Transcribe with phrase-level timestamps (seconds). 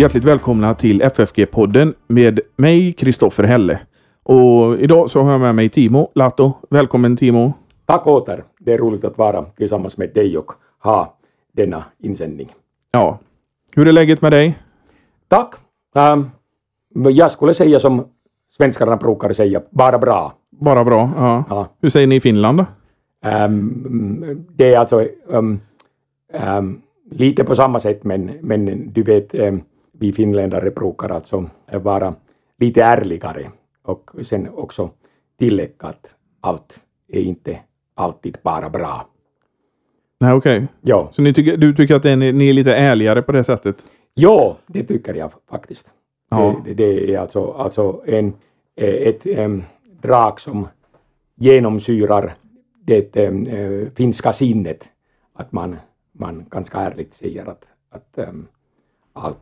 [0.00, 3.80] Hjärtligt välkomna till FFG-podden med mig, Kristoffer Helle.
[4.22, 6.52] Och idag så har jag med mig Timo Lato.
[6.70, 7.52] Välkommen Timo!
[7.86, 8.44] Tack åter!
[8.58, 11.14] Det är roligt att vara tillsammans med dig och ha
[11.52, 12.52] denna insändning.
[12.90, 13.18] Ja.
[13.76, 14.58] Hur är läget med dig?
[15.28, 15.54] Tack!
[15.94, 16.30] Um,
[17.12, 18.06] jag skulle säga som
[18.56, 20.32] svenskarna brukar säga, bara bra.
[20.50, 21.10] Bara bra?
[21.16, 21.44] Ja.
[21.48, 21.68] Ja.
[21.80, 22.66] Hur säger ni i Finland då?
[23.30, 25.60] Um, det är alltså um,
[27.10, 29.62] lite på samma sätt, men, men du vet, um,
[30.00, 32.14] vi finländare brukar alltså vara
[32.58, 33.50] lite ärligare
[33.82, 34.90] och sen också
[35.38, 37.58] tillägga att allt är inte
[37.94, 39.06] alltid bara bra.
[40.20, 40.66] Nej, okej.
[40.80, 43.86] Ja, Så ni tycker, du tycker att är, ni är lite ärligare på det sättet?
[44.14, 45.86] ja det tycker jag faktiskt.
[46.30, 46.62] Ja.
[46.64, 48.32] Det, det är alltså, alltså en,
[48.76, 49.64] ett um,
[50.02, 50.68] drag som
[51.36, 52.34] genomsyrar
[52.84, 54.88] det em, eh, finska sinnet.
[55.34, 55.76] Att man,
[56.12, 58.46] man ganska ärligt säger att, att em,
[59.12, 59.38] allt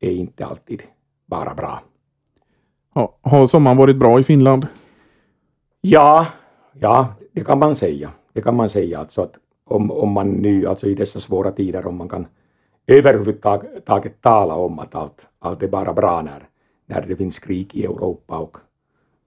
[0.00, 0.82] är inte alltid
[1.26, 1.82] bara bra.
[2.94, 3.16] Ja.
[3.22, 4.66] Har sommaren varit bra i Finland?
[5.80, 6.26] Ja,
[6.72, 8.10] ja, det kan man säga.
[8.32, 8.98] Det kan man säga.
[8.98, 12.26] Alltså att om, om man nu, alltså i dessa svåra tider, om man kan
[12.86, 16.48] överhuvudtaget tala om att allt, allt är bara bra när,
[16.86, 18.56] när det finns krig i Europa och,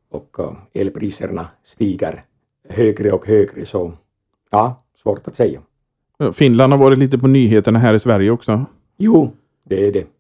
[0.10, 2.24] och eh, elpriserna stiger
[2.70, 3.94] högre och högre, så
[4.52, 5.62] ja, svårt att säga.
[6.34, 8.66] Finland har varit lite på nyheterna här i Sverige också.
[8.98, 9.32] Jo,
[9.64, 10.19] det är det.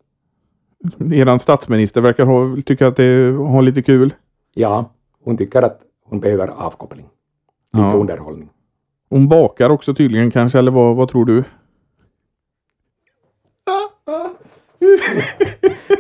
[1.14, 4.14] Eran statsminister verkar ha, tycka att det har lite kul.
[4.54, 4.92] Ja,
[5.24, 7.06] hon tycker att hon behöver avkoppling.
[7.74, 7.94] Lite Ja.
[7.94, 8.50] underhållning.
[9.10, 11.44] Hon bakar också tydligen kanske, eller vad, vad tror du?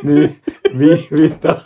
[0.03, 0.29] Nu,
[0.73, 1.63] vi, vi tar...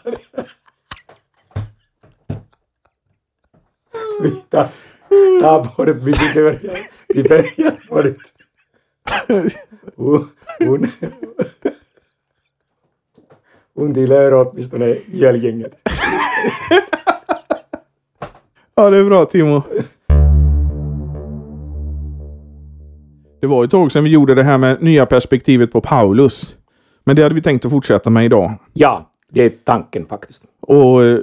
[4.22, 4.68] Vi tar,
[5.42, 6.60] tar bort, vi börjar,
[7.08, 8.18] vi börjar bort.
[9.96, 10.88] Hon, hon,
[13.76, 15.74] hon tillhör åtminstone mjölgänget.
[18.76, 19.62] Ja, det är bra Timo.
[23.42, 26.56] Det var ett tag sedan vi gjorde det här med nya perspektivet på Paulus.
[27.04, 28.52] Men det hade vi tänkt att fortsätta med idag.
[28.74, 30.44] Ja, det är tanken faktiskt.
[30.62, 31.20] Och eh,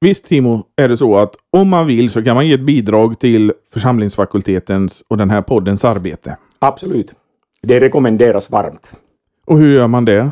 [0.00, 3.18] visst Timo, är det så att om man vill så kan man ge ett bidrag
[3.18, 6.36] till församlingsfakultetens och den här poddens arbete.
[6.58, 7.12] Absolut.
[7.62, 8.92] Det rekommenderas varmt.
[9.46, 10.30] Och hur gör man det?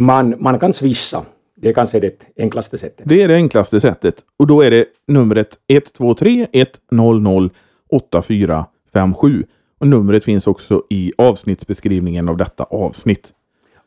[0.00, 1.24] Man, man kan swissa.
[1.54, 3.08] Det är kanske det enklaste sättet.
[3.08, 4.24] Det är det enklaste sättet.
[4.36, 6.46] Och då är det numret 123
[6.90, 7.50] 100
[7.88, 9.44] 8457.
[9.78, 13.32] Och numret finns också i avsnittsbeskrivningen av detta avsnitt.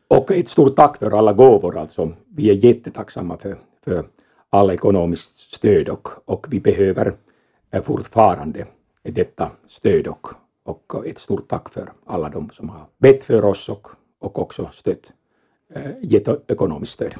[0.08, 2.12] Och ett stort tack för alla gåvor alltså.
[2.36, 4.04] Vi är jättetacksamma för, för
[4.50, 7.14] all ekonomiskt stöd och, och vi behöver
[7.70, 8.66] eh, fortfarande
[9.02, 10.26] detta stöd och,
[10.64, 13.88] och ett stort tack för alla de som har bett för oss och,
[14.18, 15.12] och också stött,
[15.74, 17.14] eh, ekonomiskt stöd.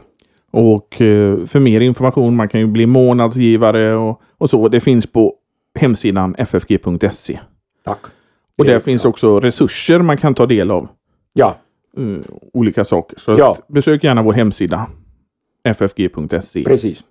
[0.50, 4.68] Och eh, för mer information, man kan ju bli månadsgivare och, och så.
[4.68, 5.34] Det finns på
[5.78, 7.38] hemsidan ffg.se.
[7.84, 7.98] Tack.
[8.58, 10.88] Och Det- där finns också resurser man kan ta del av.
[11.32, 11.56] Ja,
[11.96, 12.16] eh,
[12.52, 13.18] olika saker.
[13.18, 13.56] Så Ja.
[13.68, 14.86] besök gärna vår hemsida.
[15.64, 16.64] ffg.se.
[16.64, 17.02] precis.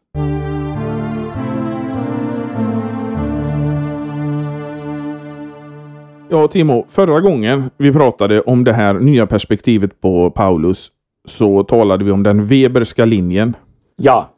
[6.30, 10.92] Ja, Timo, förra gången vi pratade om det här nya perspektivet på Paulus
[11.28, 13.56] så talade vi om den Weberska linjen.
[13.96, 14.30] Ja,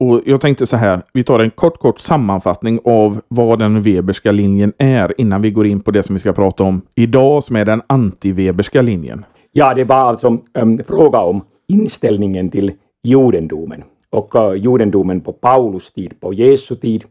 [0.00, 4.32] Och jag tänkte så här, vi tar en kort, kort sammanfattning av vad den Weberska
[4.32, 7.56] linjen är innan vi går in på det som vi ska prata om idag som
[7.56, 9.24] är den anti-Weberska linjen.
[9.52, 12.72] Ja, det var alltså en fråga om inställningen till
[13.02, 17.04] judendomen och uh, judendomen på Paulus tid, på Jesu tid.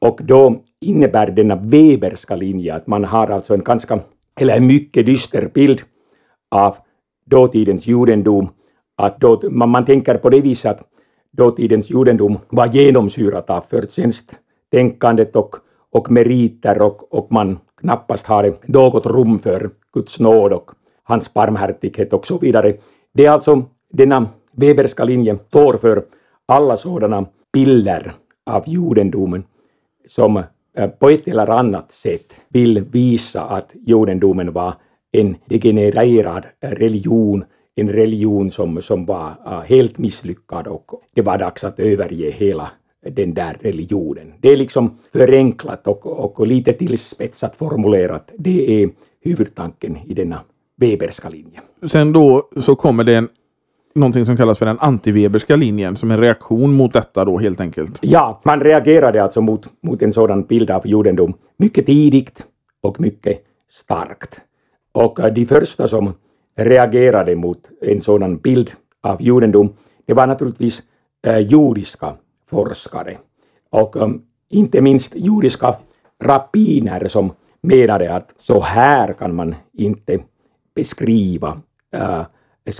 [0.00, 4.00] Och då innebär denna Weberska linje att man har alltså en ganska,
[4.40, 5.80] eller en mycket dyster bild
[6.50, 6.76] av
[7.32, 8.48] dåtidens judendom.
[8.96, 10.82] Att då, man, man tänker på det viset att
[11.32, 15.56] dåtidens judendom var genomsyrat av förtjänsttänkandet och,
[15.90, 20.70] och meriter och, och man knappast hade något rum för Guds nåd och
[21.02, 22.74] hans barmhärtighet och så vidare.
[23.14, 26.04] Det är alltså denna Weberska linje står för
[26.46, 28.12] alla sådana bilder
[28.46, 29.44] av judendomen
[30.08, 30.36] som
[30.76, 34.74] eh, på ett eller annat sätt vill visa att judendomen var
[35.12, 37.44] en degenererad religion,
[37.74, 42.70] en religion som, som var eh, helt misslyckad och det var dags att överge hela
[43.10, 44.32] den där religionen.
[44.40, 48.30] Det är liksom förenklat och, och lite tillspetsat formulerat.
[48.38, 50.40] Det är huvudtanken i denna
[50.76, 51.60] Weberska linje.
[51.86, 53.28] Sen då så kommer det en,
[53.94, 57.98] någonting som kallas för den anti-Weberska linjen som en reaktion mot detta då helt enkelt.
[58.02, 62.46] Ja, man reagerade alltså mot, mot en sådan bild av judendom mycket tidigt
[62.80, 64.40] och mycket starkt.
[64.92, 66.14] Och eh, de första som
[66.56, 69.72] reagerade mot en sådan bild av judendom,
[70.06, 70.82] det var naturligtvis
[71.26, 72.14] eh, judiska
[72.50, 73.16] forskare
[73.70, 74.08] och eh,
[74.50, 75.76] inte minst judiska
[76.24, 80.18] rabbiner som menade att så här kan man inte
[80.74, 81.60] beskriva,
[81.94, 82.22] äh,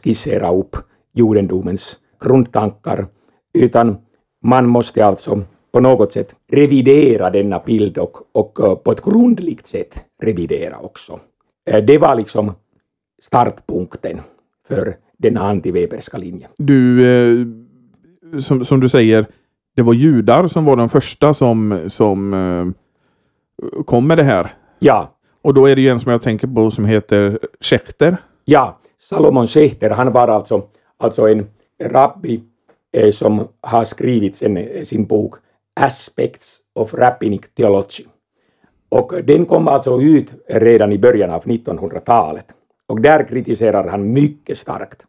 [0.03, 0.77] skissera upp
[1.13, 3.07] judendomens grundtankar,
[3.55, 3.97] utan
[4.43, 5.43] man måste alltså
[5.73, 11.21] på något sätt revidera denna bild och, och på ett grundligt sätt revidera också.
[11.71, 12.53] Uh, det var liksom
[13.23, 14.21] startpunkten
[14.69, 16.51] för den antiweberska linjen.
[16.57, 17.47] Du, eh,
[18.41, 19.27] som, som du säger,
[19.77, 24.55] det var judar som var de första som, som eh, kom med det här.
[24.79, 25.15] Ja.
[25.43, 28.17] Och då är det ju en som jag tänker på som heter Schechter.
[28.45, 30.63] Ja, Salomon Schechter, han var alltså,
[30.99, 31.47] alltså en
[31.83, 32.41] rabbi
[32.93, 35.35] eh, som har skrivit sin, sin bok
[35.81, 38.05] Aspects of Rabbinic Theology.
[38.93, 42.47] Och den kom alltså ut redan i början av 1900-talet.
[42.87, 45.03] Och där kritiserar han mycket starkt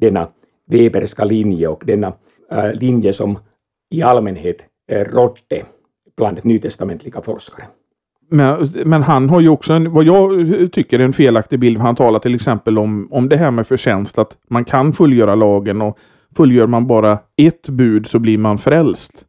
[0.00, 0.28] denna
[0.66, 2.12] Weberska linje och denna
[2.52, 3.38] äh, linje som
[3.90, 4.56] i allmänhet
[4.92, 5.62] äh, rådde
[6.16, 7.64] bland nytestamentliga forskare.
[8.30, 10.30] Men, men, han har ju också en, vad jag
[10.72, 11.78] tycker är en felaktig bild.
[11.78, 15.82] Han talar till exempel om, om det här med förtjänst, att man kan fullgöra lagen
[15.82, 15.98] och
[16.36, 19.26] fullgör man bara ett bud så blir man frälst.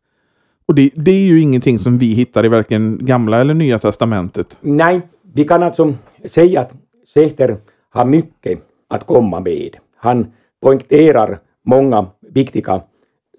[0.66, 4.58] Och det, det är ju ingenting som vi hittar i varken gamla eller nya testamentet.
[4.62, 5.02] Nej,
[5.34, 5.94] vi kan alltså
[6.26, 6.74] säga att
[7.14, 7.58] Sechter
[7.90, 9.78] har mycket att komma med.
[9.96, 10.32] Han
[10.62, 12.82] poängterar många viktiga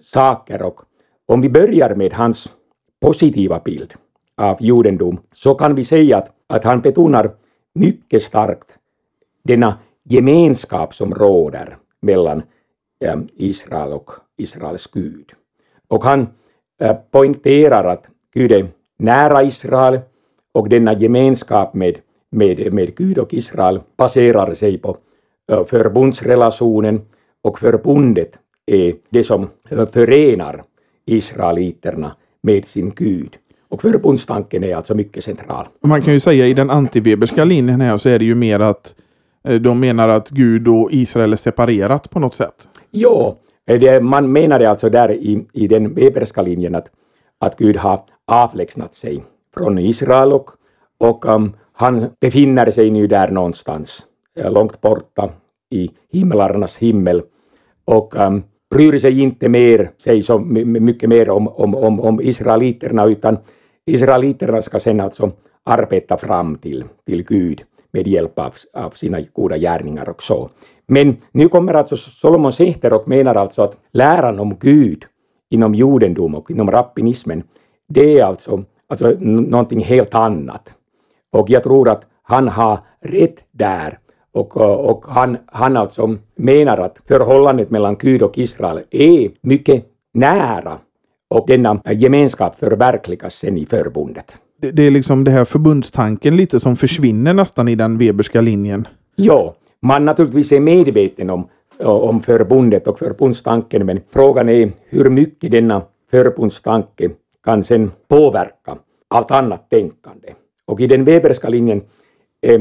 [0.03, 0.81] saker och
[1.27, 2.49] om vi börjar med hans
[3.01, 3.95] positiva bild
[4.37, 7.31] av judendom så kan vi säga att, att han betonar
[7.75, 8.79] mycket starkt
[9.43, 12.43] denna gemenskap som råder mellan
[13.01, 15.33] eh, Israel och Israels Gud.
[15.89, 16.27] Och han
[17.11, 18.67] poängterar att Gud är
[18.99, 20.01] nära Israel
[20.53, 21.99] och denna gemenskap med,
[22.31, 24.97] med, med Gud och Israel baserar sig på
[25.53, 27.01] eh, förbundsrelationen
[27.43, 28.33] och förbundet
[28.67, 29.49] är det som
[29.93, 30.63] förenar
[31.07, 33.37] israeliterna med sin Gud.
[33.69, 35.67] Och förbundstanken är alltså mycket central.
[35.81, 38.95] Man kan ju säga i den antiweberska linjen här så är det ju mer att
[39.45, 42.69] eh, de menar att Gud och Israel är separerat på något sätt.
[42.91, 46.91] Jo, det, man menade alltså där i, i den weberska linjen att,
[47.39, 49.25] att Gud har avlägsnat sig
[49.55, 50.51] från Israel och,
[50.99, 54.07] och um, han befinner sig nu där någonstans
[54.37, 55.31] eh, långt borta
[55.71, 57.23] i himlarnas himmel
[57.85, 63.05] och um, bryr sig inte mer, sig så mycket mer om, om, om, om israeliterna
[63.05, 63.39] utan
[63.87, 65.31] israeliterna ska sen alltså
[65.65, 67.63] arbeta fram till, till Gud
[67.93, 70.51] med hjälp av, av sina goda gärningar och så.
[70.93, 75.05] Men nu kommer alltså Solomon Sechter och menar alltså att läran om Gud
[75.51, 77.43] inom judendom och inom rabbinismen,
[77.89, 80.75] det är alltså, alltså någonting helt annat.
[81.33, 83.99] Och jag tror att han har rätt där.
[84.33, 84.57] Och,
[84.91, 89.85] och han, han alltså menar att förhållandet mellan Gud och Israel är mycket
[90.15, 90.79] nära
[91.31, 94.37] och denna gemenskap förverkligas sen i förbundet.
[94.61, 98.89] Det, det är liksom det här förbundstanken lite som försvinner nästan i den Weberska linjen.
[99.17, 101.49] Ja, man naturligtvis är medveten om,
[101.79, 107.11] eh, om förbundet och förbundstanken, men frågan är hur mycket denna förbundstanke
[107.45, 108.79] kan sen påverka
[109.09, 110.35] allt annat tänkande.
[110.65, 111.83] Och i den Weberska linjen
[112.43, 112.61] eh,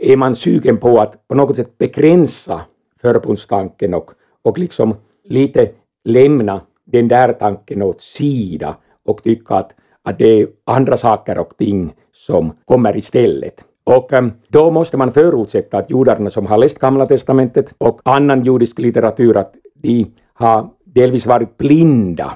[0.00, 2.60] är man sugen på att på något sätt begränsa
[3.00, 4.10] förbundstanken och,
[4.42, 5.70] och liksom lite
[6.04, 11.56] lämna den där tanken åt sida och tycka att, att det är andra saker och
[11.56, 13.64] ting som kommer istället.
[13.84, 18.44] Och ähm, då måste man förutsätta att judarna som har läst Gamla Testamentet och annan
[18.44, 22.34] judisk litteratur, att de har delvis varit blinda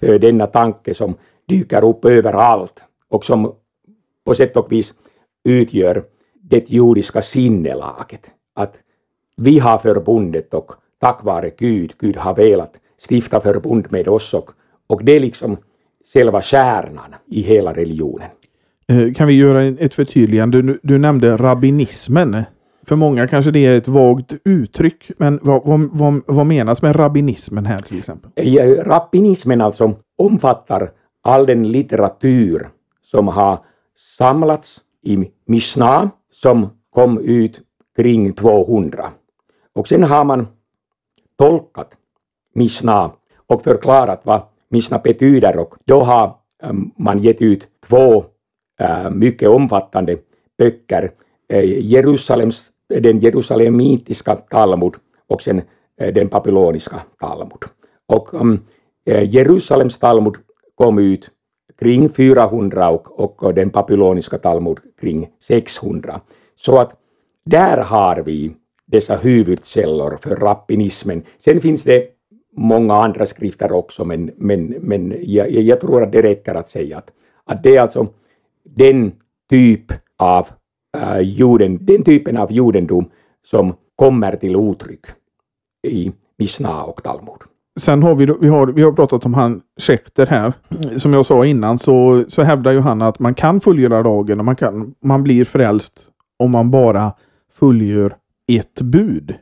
[0.00, 1.14] för denna tanke som
[1.48, 3.52] dyker upp överallt och som
[4.24, 4.94] på sätt och vis
[5.44, 6.04] utgör
[6.42, 8.30] det judiska sinnelaget.
[8.54, 8.74] Att
[9.36, 12.74] vi har förbundet och tack vare Gud, Gud har velat
[13.10, 14.50] stifta förbund med oss och,
[14.86, 15.56] och det är liksom
[16.12, 18.30] själva kärnan i hela religionen.
[18.88, 20.62] Eh, kan vi göra ett förtydligande?
[20.62, 22.42] Du, du nämnde rabbinismen.
[22.86, 26.96] För många kanske det är ett vagt uttryck, men vad, vad, vad, vad menas med
[26.96, 28.30] rabbinismen här till exempel?
[28.36, 30.90] Eh, rabbinismen alltså omfattar
[31.22, 32.68] all den litteratur
[33.02, 33.58] som har
[34.18, 37.60] samlats i Mishnah som kom ut
[37.96, 39.10] kring 200.
[39.74, 40.46] Och sen har man
[41.38, 41.90] tolkat
[42.54, 43.10] Mishnah
[43.46, 46.24] och förklarat vad Mishnah betyder och då har
[46.62, 48.24] eh, man gett ut två
[49.10, 50.16] mycket omfattande
[50.58, 51.10] böcker.
[51.48, 54.94] Eh, Jerusalems, den jerusalemitiska Talmud
[55.28, 55.62] och sen
[56.00, 57.62] eh, den babyloniska Talmud.
[58.06, 58.60] Och um,
[59.06, 60.34] eh, Jerusalems Talmud
[60.74, 61.30] kom ut
[61.78, 66.20] kring 400 och, och den babyloniska Talmud kring 600.
[66.56, 66.96] Så att
[67.44, 68.54] där har vi
[68.86, 71.22] dessa huvudkällor för rappinismen.
[71.38, 72.08] Sen finns det
[72.56, 76.98] många andra skrifter också, men, men, men jag, jag tror att det räcker att säga
[76.98, 77.10] att,
[77.44, 78.08] att det är alltså
[78.64, 79.12] den
[79.50, 80.48] typ av
[80.96, 83.10] uh, juden, den typen av judendom
[83.46, 85.06] som kommer till uttryck
[85.86, 87.38] i Mishnah och Talmud.
[87.80, 90.52] Sen har vi, vi, har, vi har pratat om han Schechter här.
[90.96, 94.44] Som jag sa innan så, så hävdar ju han att man kan fullgöra lagen och
[94.44, 97.12] man, kan, man blir frälst om man bara
[97.52, 98.16] fullgör
[98.52, 99.34] ett bud.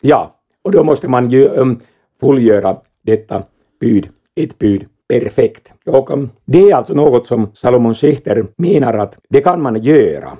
[0.00, 1.80] Ja, och då måste man ju um,
[2.20, 3.42] fullgöra detta
[3.80, 5.72] bud, ett bud perfekt.
[5.86, 10.38] Och um, det är alltså något som Salomon Schichter menar att det kan man göra.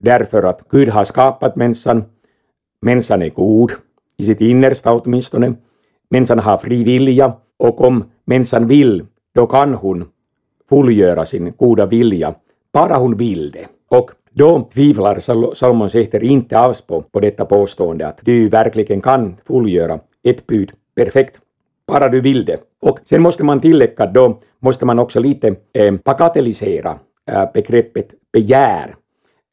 [0.00, 2.04] Därför att Gud har skapat människan,
[2.82, 3.72] människan är god,
[4.16, 5.54] i sitt innersta åtminstone,
[6.10, 7.32] människan har fri vilja.
[7.58, 10.04] Och om människan vill, då kan hon
[10.68, 12.34] fullgöra sin goda vilja,
[12.72, 13.66] bara hon vill det.
[13.88, 15.20] Och då tvivlar
[15.54, 20.72] Salomon Sechter inte alls på, på detta påstående att du verkligen kan fullgöra ett bud
[20.96, 21.40] perfekt,
[21.88, 22.60] bara du vill det.
[22.82, 26.98] Och sen måste man tillägga, då måste man också lite eh, bagatellisera
[27.30, 28.96] eh, begreppet begär,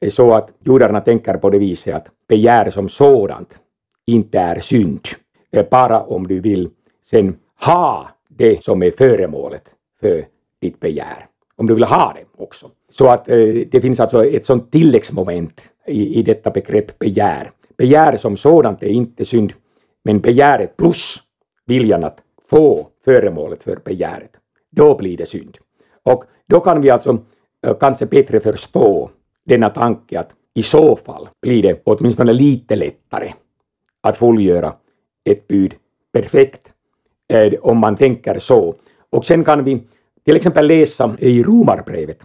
[0.00, 3.58] eh, så att judarna tänker på det viset att begär som sådant
[4.06, 5.08] inte är synd,
[5.52, 6.68] eh, bara om du vill
[7.10, 9.64] sen ha det som är föremålet
[10.00, 10.24] för
[10.60, 11.26] ditt begär.
[11.56, 12.70] Om du vill ha det också.
[12.88, 13.36] Så att eh,
[13.70, 17.50] det finns alltså ett sånt tilläggsmoment i, i detta begrepp begär.
[17.76, 19.52] Begär som sådant är inte synd,
[20.04, 21.22] men begäret plus
[21.66, 22.18] viljan att
[22.50, 24.30] få föremålet för begäret,
[24.70, 25.58] då blir det synd.
[26.02, 27.18] Och då kan vi alltså
[27.66, 29.10] eh, kanske bättre förstå
[29.44, 33.32] denna tanke att i så fall blir det åtminstone lite lättare
[34.02, 34.74] att fullgöra
[35.24, 35.74] ett bud
[36.12, 36.72] perfekt
[37.28, 38.74] eh, om man tänker så.
[39.10, 39.82] Och sen kan vi
[40.24, 42.18] till exempel läsa i Romarbrevet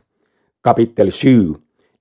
[0.64, 1.54] kapitel 7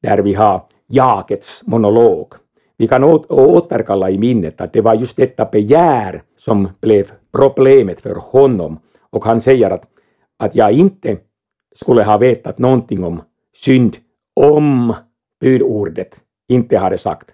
[0.03, 2.35] där vi har Jakets monolog.
[2.81, 8.15] Vi kan återkalla i minnet att det var just detta begär som blev problemet för
[8.15, 8.79] honom
[9.11, 9.83] och han säger att,
[10.39, 11.17] att jag inte
[11.75, 13.23] skulle ha vetat någonting om
[13.57, 13.97] synd
[14.35, 14.95] om
[15.41, 17.31] budordet inte hade sagt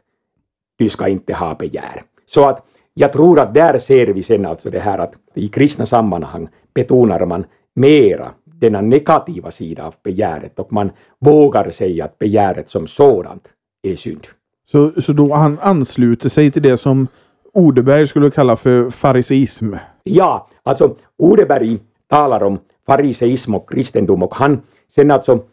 [0.78, 2.02] du ska inte ha begär.
[2.26, 5.86] Så att jag tror att där ser vi sen alltså det här att i kristna
[5.86, 12.68] sammanhang betonar man mera denna negativa sida av begäret och man vågar säga att begäret
[12.68, 13.48] som sådant
[13.82, 14.26] är synd.
[14.68, 17.08] Så, så då han ansluter sig till det som
[17.52, 19.74] Odeberg skulle kalla för fariseism?
[20.04, 25.44] Ja, alltså Odeberg talar om fariseism och kristendom och han sen alltså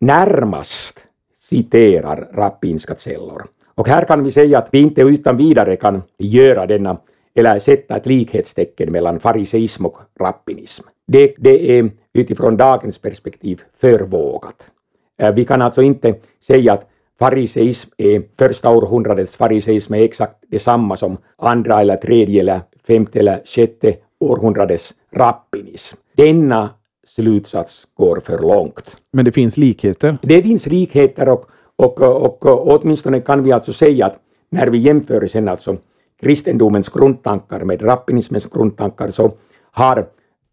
[0.00, 0.98] närmast
[1.38, 3.44] citerar rabbinska källor.
[3.74, 6.96] Och här kan vi säga att vi inte utan vidare kan göra denna
[7.34, 10.84] eller sätta ett likhetstecken mellan fariseism och rabbinism.
[11.06, 14.70] Det, det är utifrån dagens perspektiv för vågat.
[15.18, 16.14] Eh, vi kan alltså inte
[16.46, 16.88] säga att
[17.18, 23.42] fariseism är första århundradets fariseism är exakt detsamma som andra eller tredje eller femte eller
[23.44, 25.96] sjätte århundradets rabbinism.
[26.16, 26.70] Denna
[27.06, 28.96] slutsats går för långt.
[29.12, 30.18] Men det finns likheter?
[30.22, 31.46] Det finns likheter och,
[31.76, 34.18] och, och, och åtminstone kan vi alltså säga att
[34.50, 35.76] när vi jämför sen alltså
[36.20, 39.32] kristendomens grundtankar med rabbinismens grundtankar så
[39.70, 40.06] har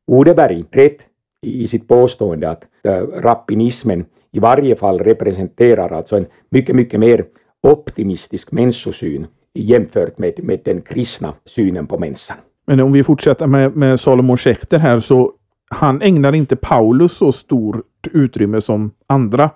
[0.07, 0.99] Odeberg rätt
[1.41, 7.25] i sitt påstående att äh, rabbinismen i varje fall representerar alltså en mycket, mycket mer
[7.67, 12.37] optimistisk människosyn jämfört med, med den kristna synen på människan.
[12.67, 15.31] Men om vi fortsätter med, med Salomon Schechter här så
[15.69, 19.49] han ägnar inte Paulus så stort utrymme som andra.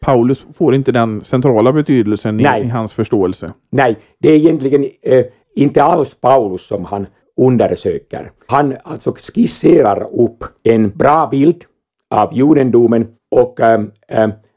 [0.00, 3.52] Paulus får inte den centrala betydelsen i, i, hans förståelse.
[3.70, 5.24] Nej, det är egentligen eh,
[5.56, 8.30] inte alls Paulus som han undersöker.
[8.46, 11.64] Han alltså skisserar upp en bra bild
[12.10, 13.80] av judendomen och äh,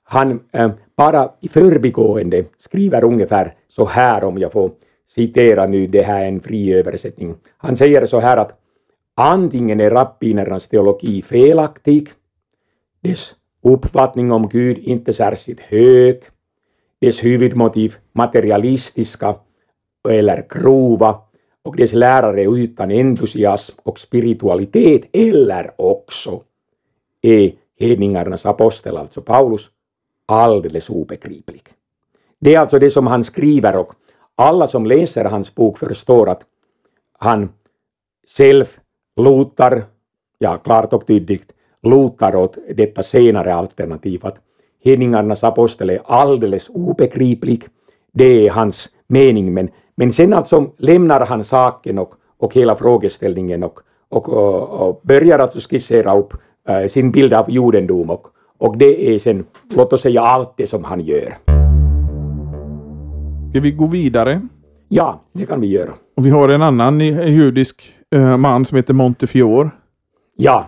[0.03, 4.71] han äh, bara i förbigående skriver ungefär så här om jag får
[5.07, 7.35] citera nu, det här är en fri översättning.
[7.57, 8.59] Han säger så här att
[9.15, 12.09] antingen är rabbinernas teologi felaktig,
[13.01, 16.21] dess uppfattning om Gud inte särskilt hög,
[16.99, 19.35] dess huvudmotiv materialistiska
[20.09, 21.19] eller grova.
[21.65, 26.41] Och dess lärare utan entusiasm och spiritualitet eller också
[27.21, 27.51] är
[27.83, 29.69] hedningarnas apostel, alltså Paulus,
[30.25, 31.61] alldeles obegriplig.
[32.39, 33.93] Det är alltså det som han skriver och
[34.35, 36.41] alla som läser hans bok förstår att
[37.19, 37.49] han
[38.37, 38.65] själv
[39.15, 39.83] lutar,
[40.37, 44.39] ja klart och tydligt, lutar åt detta senare alternativ att
[44.83, 47.63] hedningarnas apostel är alldeles obegriplig.
[48.13, 53.63] Det är hans mening men men sen alltså lämnar han saken och, och hela frågeställningen
[53.63, 56.33] och, och, och, och börjar alltså skissera upp
[56.89, 58.27] sin bild av judendom och,
[58.57, 61.37] och det är sen, låt oss säga allt det som han gör.
[63.49, 64.41] Ska vi gå vidare?
[64.89, 65.89] Ja, det kan vi göra.
[66.17, 67.83] Och vi har en annan judisk
[68.15, 69.69] eh, man som heter Montefiore.
[70.37, 70.65] Ja.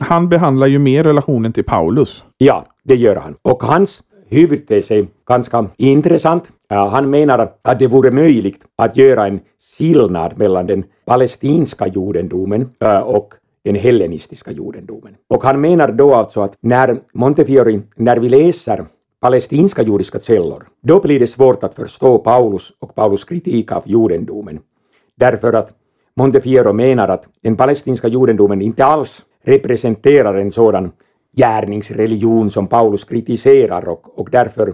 [0.00, 2.24] Han behandlar ju mer relationen till Paulus.
[2.38, 3.34] Ja, det gör han.
[3.42, 6.44] Och hans huvudtes är ganska intressant.
[6.68, 9.40] Han menar att det vore möjligt att göra en
[9.78, 12.70] skillnad mellan den palestinska judendomen
[13.04, 15.16] och den hellenistiska judendomen.
[15.28, 18.84] Och han menar då alltså att när Montefiori, när vi läser
[19.20, 24.60] palestinska judiska källor, då blir det svårt att förstå Paulus och Paulus kritik av judendomen.
[25.16, 25.72] Därför att
[26.16, 30.92] Montefiore menar att den palestinska judendomen inte alls representerar en sådan
[31.36, 34.72] gärningsreligion som Paulus kritiserar och, och därför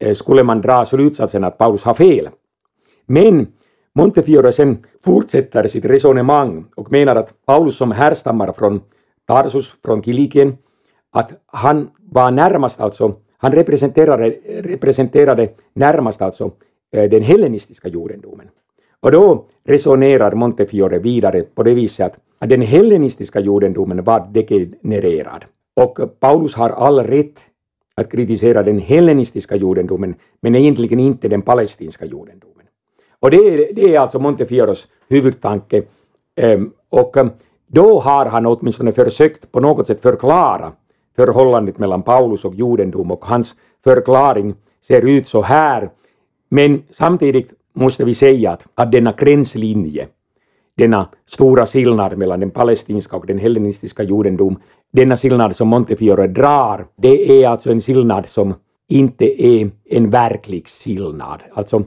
[0.00, 2.28] eh, skulle man dra slutsatsen att Paulus har fel.
[3.06, 3.46] Men
[3.98, 8.80] Montefiore sen fortsätter sitt resonemang och menar att Paulus som härstammar från
[9.26, 10.56] Tarsus, från Kilikien,
[11.10, 14.28] att han var närmast alltså, han representerade,
[14.62, 16.50] representerade närmast alltså
[16.92, 18.46] eh, den hellenistiska judendomen.
[19.00, 25.44] Och då resonerar Montefiore vidare på det viset att den hellenistiska judendomen var degenererad.
[25.76, 27.38] Och Paulus har all rätt
[27.94, 32.57] att kritisera den hellenistiska judendomen, men egentligen inte den palestinska judendomen.
[33.20, 35.82] Och det är, det är alltså Montefiores huvudtanke.
[36.36, 37.30] Ehm, och ehm,
[37.66, 40.72] då har han åtminstone försökt på något sätt förklara
[41.16, 44.54] förhållandet mellan Paulus och judendom och hans förklaring
[44.86, 45.90] ser ut så här.
[46.48, 50.06] Men samtidigt måste vi säga att, att denna gränslinje,
[50.76, 54.58] denna stora skillnad mellan den palestinska och den hellenistiska judendom,
[54.92, 58.54] denna skillnad som Montefiore drar, det är alltså en skillnad som
[58.88, 61.42] inte är en verklig skillnad.
[61.52, 61.82] Alltså,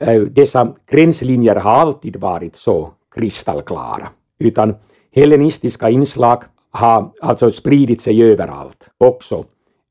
[0.00, 4.74] Eh, dessa gränslinjer har alltid varit så kristallklara, utan
[5.12, 9.44] hellenistiska inslag har alltså spridit sig överallt, också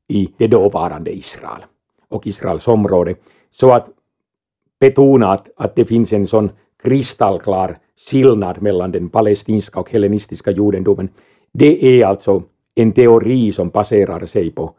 [0.08, 1.64] i det dåvarande Israel
[2.08, 3.14] och Israels område.
[3.50, 3.88] Så att
[4.80, 6.50] betona att, att det finns en sån
[6.82, 7.78] kristallklar
[8.10, 11.08] skillnad mellan den palestinska och hellenistiska judendomen,
[11.52, 12.42] det är alltså
[12.74, 14.74] en teori som baserar sig på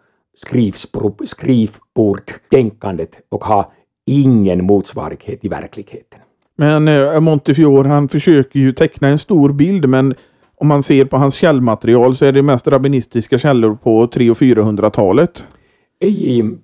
[1.24, 3.66] skrivbordstänkandet och har
[4.06, 6.20] ingen motsvarighet i verkligheten.
[6.56, 10.16] Men eh, Montefiore han försöker ju teckna en stor bild men
[10.56, 14.38] om man ser på hans källmaterial så är det mest rabbinistiska källor på 300 och
[14.38, 15.46] 400-talet.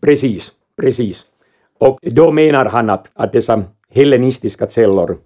[0.01, 1.25] Precis, precis.
[1.79, 5.17] Och då menar han att, att dessa hellenistiska källor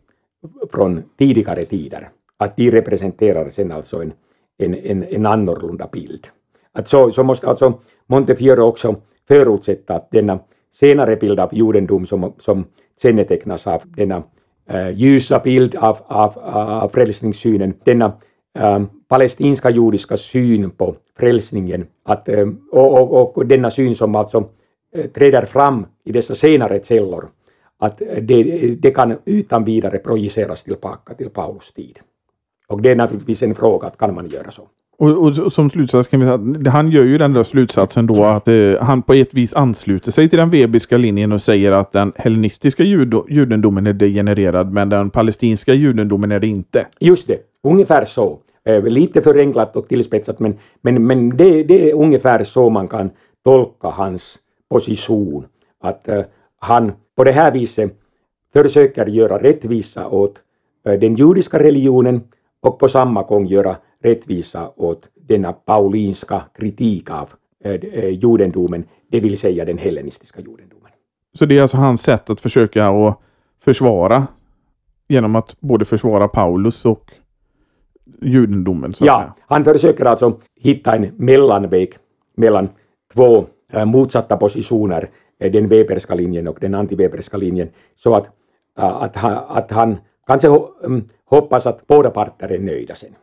[0.72, 4.14] från tidigare tider, att de representerar sen alltså en,
[4.58, 6.28] en, en, en annorlunda bild.
[6.74, 8.96] Att så, så måste alltså Montefiore också
[9.28, 10.40] förutsätta att denna
[10.74, 12.66] senare bild av judendom som, som
[13.02, 14.24] kännetecknas av denna
[14.70, 16.38] äh, ljusa bild av, av,
[16.84, 18.14] av frälsningssynen, denna
[18.60, 24.50] äh, palestinska judiska syn på frälsningen, att, äh, och, och, och denna syn som alltså
[24.96, 27.30] äh, träder fram i dessa senare källor,
[27.80, 28.44] att det,
[28.82, 32.00] det kan utan vidare projiceras tillbaka till Paulus tid.
[32.68, 34.68] Och det är naturligtvis en fråga, att kan man göra så?
[35.02, 38.24] Och, och, som slutsats kan vi säga att han gör ju den där slutsatsen då
[38.24, 41.92] att eh, han på ett vis ansluter sig till den vebiska linjen och säger att
[41.92, 46.88] den hellenistiska judo, judendomen är degenererad men den palestinska judendomen är det inte.
[47.00, 48.40] Just det, ungefär så.
[48.66, 53.10] Eh, lite förenklat och tillspetsat men, men, men det, det är ungefär så man kan
[53.44, 54.38] tolka hans
[54.70, 55.46] position.
[55.84, 56.22] Att eh,
[56.60, 57.92] han på det här viset
[58.54, 60.36] försöker göra rättvisa åt
[60.86, 62.22] eh, den judiska religionen
[62.62, 67.30] och på samma gång göra rättvisa åt denna paulinska kritik av
[67.64, 70.92] eh, eh, judendomen, det vill säga den hellenistiska judendomen.
[71.34, 73.20] Så det är alltså hans sätt att försöka att
[73.64, 74.28] försvara
[75.08, 77.12] genom att både försvara Paulus och
[78.22, 78.94] judendomen?
[78.94, 79.34] Så ja, säga.
[79.48, 81.94] han försöker alltså hitta en mellanväg
[82.38, 82.70] mellan
[83.14, 83.46] två
[83.86, 88.28] motsatta positioner, den Weberska linjen och den antiweberska linjen, så att,
[88.76, 89.98] att, att han
[90.28, 90.48] kanske
[90.86, 93.16] mm, hoppas att båda parter är nöjda sen.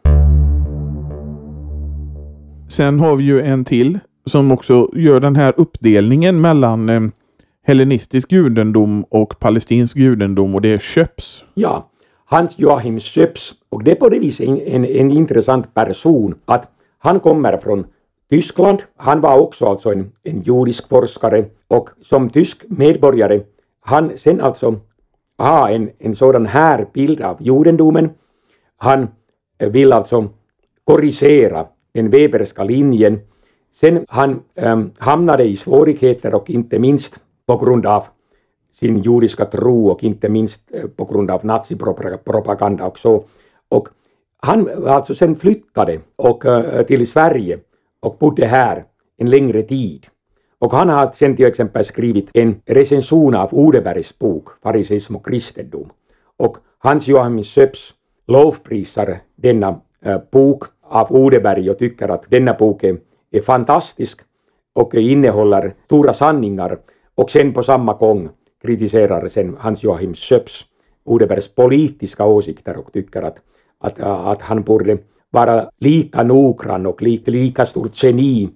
[2.69, 7.01] Sen har vi ju en till som också gör den här uppdelningen mellan eh,
[7.63, 11.45] hellenistisk judendom och palestinsk judendom och det är Köps.
[11.55, 11.91] Ja,
[12.25, 16.69] Hans Joachim Köps och det är på det viset en, en, en intressant person att
[16.99, 17.87] han kommer från
[18.31, 18.83] Tyskland.
[18.97, 23.41] Han var också alltså en, en judisk forskare och som tysk medborgare
[23.81, 24.75] han sen alltså
[25.39, 28.11] ha en, en sådan här bild av judendomen.
[28.77, 29.09] Han
[29.59, 30.29] eh, vill alltså
[30.85, 33.21] korrigera den Weberska linjen.
[33.73, 38.05] Sen han äm, hamnade i svårigheter och inte minst på grund av
[38.73, 43.25] sin judiska tro och inte minst eh, på grund av nazipropaganda och så.
[43.69, 43.89] Och
[44.41, 47.59] han alltså sen flyttade och, äh, till Sverige
[48.01, 48.85] och bodde här
[49.17, 50.07] en längre tid.
[50.59, 55.91] Och han har sen till exempel skrivit en recension av Odebergs bok Fariseism och kristendom.
[56.37, 57.95] Och Hans Johannes Söps
[58.27, 62.99] lovprisar denna eh, bok av Odeberg och tycker att denna bok är,
[63.31, 64.21] är fantastisk
[64.73, 66.79] och innehåller stora sanningar
[67.15, 68.29] och sen på samma gång
[68.63, 70.65] kritiserar sen Hans Joachim Söps
[71.05, 73.37] Odebergs politiska åsikter och tycker att,
[73.81, 74.99] att, att han borde
[75.31, 78.51] vara lika noggrann och lika, lika stort geni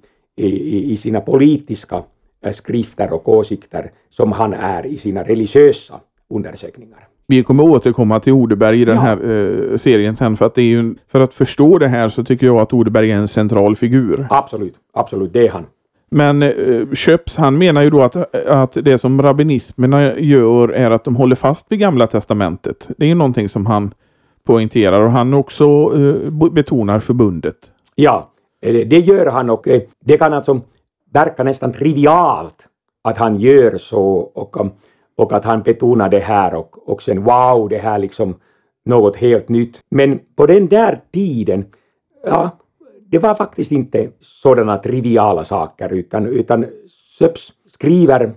[0.45, 2.03] i, i, sina politiska
[2.45, 6.01] eh, skrifter och åsikter som han är i sina religiösa
[6.31, 7.09] undersökningar.
[7.27, 9.01] Vi kommer återkomma till Odeberg i den ja.
[9.01, 12.25] här eh, serien sen för att, det är ju, för att förstå det här så
[12.25, 14.27] tycker jag att Odeberg är en central figur.
[14.31, 15.67] Absolut, absolut, det är han.
[16.11, 21.05] Men eh, Köps, han menar ju då att, att det som rabbinismerna gör är att
[21.05, 22.89] de håller fast vid Gamla Testamentet.
[22.97, 23.95] Det är ju någonting som han
[24.45, 27.57] poängterar och han också eh, betonar förbundet.
[27.95, 28.32] Ja,
[28.63, 30.61] det gör han och eh, det kan alltså
[31.13, 32.67] verka nästan trivialt
[33.05, 34.71] att han gör så och, um,
[35.17, 38.35] och att han betonar det här och, och sen wow, det här liksom
[38.85, 39.81] något helt nytt.
[39.91, 41.65] Men på den där tiden,
[42.25, 42.51] ja,
[43.07, 46.67] det var faktiskt inte sådana triviala saker utan, utan
[47.19, 48.33] Söps skriver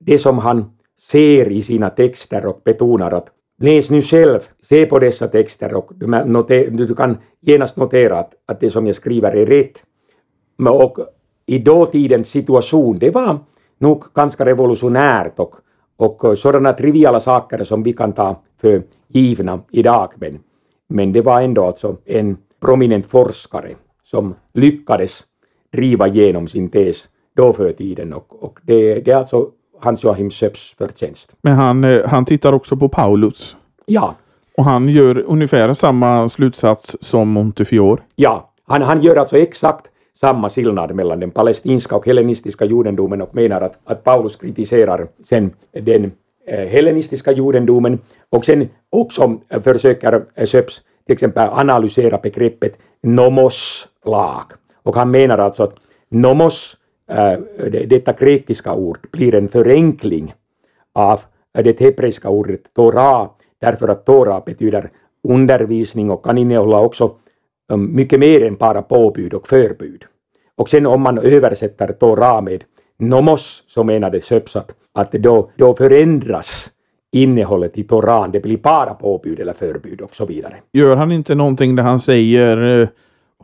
[0.00, 4.98] det som han ser i sina texter och betonar att läs nu själv, se på
[4.98, 9.32] dessa texter och du, noter, du kan genast notera att, att det som jag skriver
[9.32, 9.82] är rätt.
[10.68, 10.98] Och
[11.46, 13.38] i dåtidens situation, det var
[13.78, 15.54] nog ganska revolutionärt och,
[15.96, 20.12] och eh, sådana triviala saker som vi kan ta för givna idag.
[20.16, 20.38] Men,
[20.88, 25.24] men det var ändå alltså en prominent forskare som lyckades
[25.72, 30.30] driva igenom sin tes då för tiden och, och det, det är alltså Hans Joachim
[30.30, 31.32] Söps förtjänst.
[31.42, 33.56] Men han, eh, han tittar också på Paulus.
[33.86, 34.14] Ja.
[34.56, 38.02] Och han gör ungefär samma slutsats som Montefiore.
[38.14, 39.86] Ja, han, han gör alltså exakt
[40.20, 45.50] samma skillnad mellan den palestinska och hellenistiska judendomen och menar att, att Paulus kritiserar sen
[45.72, 46.12] den
[46.46, 47.98] eh, hellenistiska judendomen
[48.30, 54.44] och sen också försöker eh, Söps till exempel analysera begreppet nomos lag.
[54.82, 55.74] Och han menar alltså att
[56.08, 56.76] nomos,
[57.88, 60.34] detta grekiska ord, blir en förenkling
[60.92, 61.20] av
[61.52, 64.90] det hebreiska ordet Torah, därför att Torah betyder
[65.28, 67.14] undervisning och kan innehålla också
[67.72, 70.04] um, mycket mer än bara påbud och förbud.
[70.56, 72.64] Och sen om man översätter Torah med
[72.98, 74.56] nomos så menade Söps
[74.92, 76.70] att, då, då förändras
[77.12, 80.56] innehållet i Toran, det blir bara påbud eller förbud och så vidare.
[80.72, 82.88] Gör han inte någonting där han säger eh,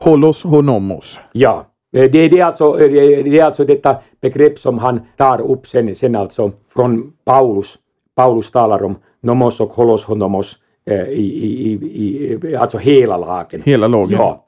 [0.01, 1.21] håll oss honomos?
[1.33, 5.41] Ja, eh, det, det, är alltså, eh, det är alltså detta begrepp som han tar
[5.41, 7.79] upp sen, sen alltså från Paulus.
[8.15, 13.63] Paulus talar om nomos och holos honomos i, i, i, i, alltså hela lagen.
[13.65, 14.19] Hela lagen?
[14.19, 14.45] Ja,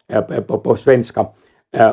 [0.47, 1.27] på, på svenska.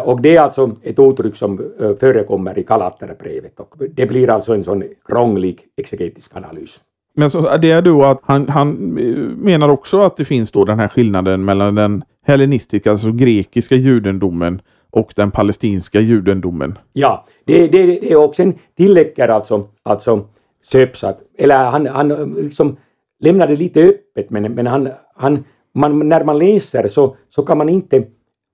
[0.04, 1.58] Och det är alltså ett uttryck som
[2.00, 6.80] förekommer i Galaterbrevet och det blir alltså en sån krånglig exegetisk analys.
[7.14, 10.66] Men så, det är då att han, han eh, menar också att det finns då
[10.66, 16.77] den här skillnaden mellan den hellenistiska, alltså grekiska judendomen och den palestinska judendomen.
[16.93, 20.27] Ja, det, det, det är också en tillägger alltså, alltså
[20.63, 21.04] Söps
[21.38, 22.77] eller han, han eh, liksom
[23.19, 27.58] lämnar det lite öppet men, men han, han, man, när man läser så, så kan
[27.58, 28.04] man inte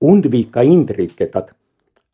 [0.04, 1.48] undvika intrycket att,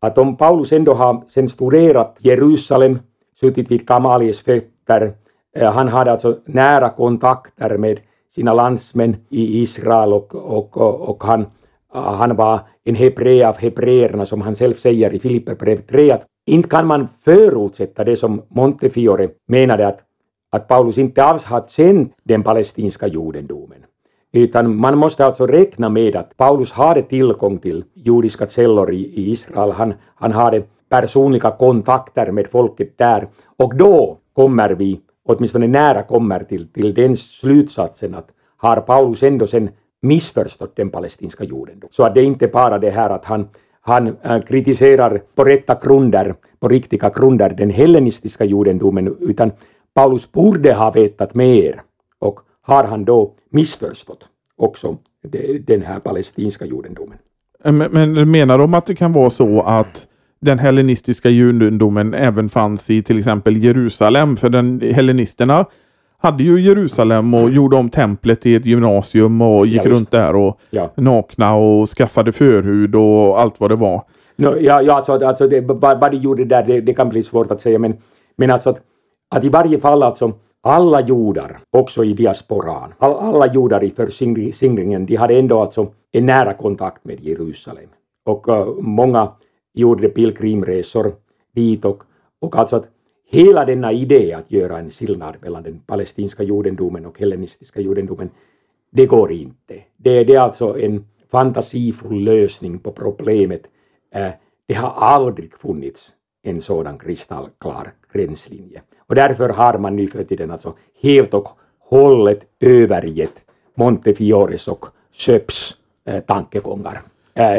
[0.00, 2.98] att om Paulus ändå har sen studerat Jerusalem,
[3.40, 5.14] suttit vid Gamalies fötter,
[5.56, 8.00] eh, han hade alltså nära kontakter med
[8.34, 11.46] sina landsmän i Israel och, och, och, och han,
[11.96, 16.26] Ah, han var en hebré av hebreerna som han själv säger i Filipperbrevet 3 att
[16.46, 20.00] inte kan man förutsätta det som Montefiore menade att,
[20.52, 23.84] att Paulus inte alls har känt den palestinska judendomen.
[24.32, 29.30] Utan man måste alltså räkna med att Paulus hade tillgång till judiska källor i, i
[29.30, 29.72] Israel.
[29.72, 33.28] Han, han hade personliga kontakter med folket där.
[33.56, 39.46] Och då kommer vi åtminstone nära kommer till, till den slutsatsen att har Paulus ändå
[39.46, 39.68] sen
[40.04, 41.82] missförstått den palestinska jorden.
[41.90, 43.48] Så att det är inte bara det här att han,
[43.80, 49.52] han äh, kritiserar på rätta grunder, på riktiga grunder den hellenistiska judendomen, utan
[49.94, 51.82] Paulus borde ha vetat mer
[52.18, 54.24] och har han då missförstått
[54.56, 54.96] också
[55.66, 57.18] den här palestinska judendomen.
[57.64, 60.06] Äh, men, men menar de att det kan vara så att
[60.40, 64.36] den hellenistiska judendomen även fanns i till exempel Jerusalem.
[64.36, 65.66] För den hellenisterna
[66.24, 67.54] hade ju Jerusalem och mm.
[67.54, 70.90] gjorde om templet till ett gymnasium och gick ja, runt där och ja.
[70.94, 74.02] nakna och skaffade förhud och allt vad det var.
[74.36, 77.50] No, ja, ja, alltså, alltså det, vad, de gjorde där, det, det, kan bli svårt
[77.50, 77.96] att säga, men,
[78.36, 78.80] men alltså att,
[79.34, 80.32] att i varje fall alltså
[80.62, 86.26] alla judar, också i diasporan, all, alla judar i försingringen, de hade ändå alltså en
[86.26, 87.88] nära kontakt med Jerusalem.
[88.26, 89.28] Och uh, många
[89.74, 91.12] gjorde pilgrimresor
[91.54, 92.02] dit och,
[92.40, 92.93] Och alltså att
[93.34, 98.30] hela denna idé att göra en skillnad mellan den palestinska judendomen och hellenistiska judendomen,
[98.90, 99.74] det går inte.
[99.96, 103.62] Det, det är alltså en fantasifull lösning på problemet.
[104.14, 104.30] Eh,
[104.66, 108.82] det har aldrig funnits en sådan kristallklar gränslinje.
[108.98, 113.44] Och därför har man nu för tiden alltså helt och hållet övergett
[113.74, 117.02] Montefiores och Schöps eh, tankegångar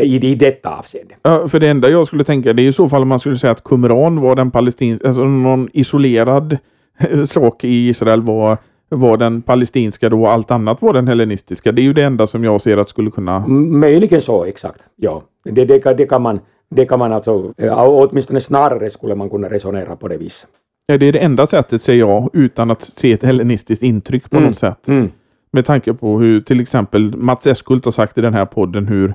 [0.03, 1.13] i, i detta avseende.
[1.23, 3.37] Ja, för det enda jag skulle tänka det är i så fall om man skulle
[3.37, 6.57] säga att Qumran var den palestinska, alltså någon isolerad
[6.97, 8.57] eh, sak i Israel var,
[8.89, 11.71] var den palestinska då och allt annat var den hellenistiska.
[11.71, 13.47] Det är ju det enda som jag ser att skulle kunna...
[13.47, 14.79] Möjligen så, exakt.
[14.95, 19.15] Ja, det, det, kan- det kan man det kan man alltså, eh, åtminstone snarare skulle
[19.15, 20.49] man kunna resonera på det viset.
[20.87, 24.37] Ja, det är det enda sättet säger jag utan att se ett hellenistiskt intryck på
[24.37, 24.49] Mm.
[24.49, 24.87] något sätt.
[24.87, 25.11] Mm.
[25.53, 29.13] Med tanke på hur till exempel Mats Eskult har sagt i den här podden hur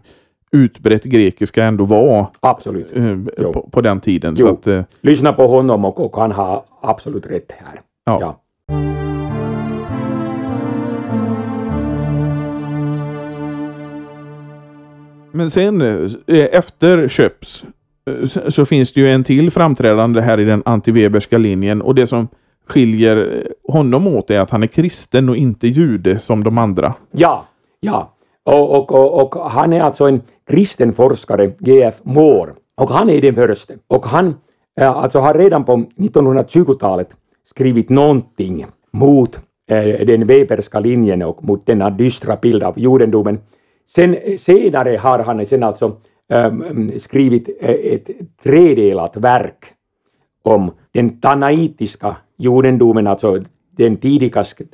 [0.52, 2.96] utbrett grekiska ändå var Absolut.
[2.96, 4.34] eh, på, på den tiden.
[4.38, 4.46] Jo.
[4.46, 7.80] Så att, eh, Lyssna på honom och, och han har absolut rätt här.
[8.04, 8.18] Ja.
[8.20, 8.40] Ja.
[15.32, 15.80] Men sen
[16.26, 17.64] eh, efter Köps
[18.48, 22.28] så, finns det ju en till framträdande här i den antiweberska linjen och det som
[22.66, 26.94] skiljer honom åt är att han är kristen och inte jude som de andra.
[27.10, 27.44] Ja,
[27.80, 28.12] ja.
[28.50, 31.94] Och, och, och, och han är alltså en kristen forskare, G.F.
[32.02, 32.52] Moore.
[32.76, 33.74] Och han är den första.
[33.86, 34.34] Och han
[34.80, 37.08] eh, alltså har redan på 1920-talet
[37.44, 43.38] skrivit någonting mot eh, den Weberska linjen och mot denna dystra bild av judendomen.
[43.88, 45.96] Sen eh, senare har han sen alltså
[46.28, 48.10] ehm, skrivit eh, ett
[48.42, 49.64] tredelat verk
[50.42, 53.44] om den tanaitiska judendomen, alltså
[53.76, 54.64] den tidigaste